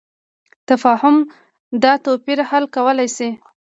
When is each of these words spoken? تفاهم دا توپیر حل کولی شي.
تفاهم 0.69 1.15
دا 1.83 1.93
توپیر 2.05 2.39
حل 2.49 2.63
کولی 2.75 3.07
شي. 3.15 3.29